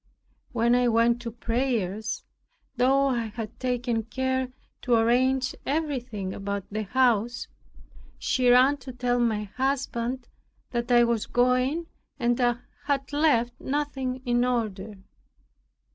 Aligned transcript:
When 0.51 0.73
I 0.73 0.87
went 0.87 1.21
to 1.21 1.31
prayers, 1.31 2.23
(though 2.75 3.09
I 3.09 3.25
had 3.27 3.59
taken 3.59 4.01
care 4.01 4.51
to 4.81 4.95
arrange 4.95 5.53
everything 5.63 6.33
about 6.33 6.65
the 6.71 6.81
house) 6.85 7.47
she 8.17 8.49
ran 8.49 8.77
to 8.77 8.93
tell 8.93 9.19
my 9.19 9.43
husband 9.43 10.27
that 10.71 10.91
I 10.91 11.03
was 11.03 11.27
going 11.27 11.85
and 12.17 12.39
had 12.85 13.13
left 13.13 13.53
nothing 13.59 14.23
in 14.25 14.43
order. 14.43 14.95